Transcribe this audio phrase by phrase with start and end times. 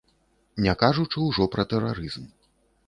[0.65, 2.29] Не кажучы ўжо пра тэрарызм.